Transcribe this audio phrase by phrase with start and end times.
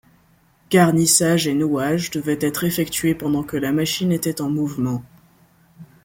[0.71, 5.03] Garnissage et nouage devaient être effectués pendant que la machine était en mouvement.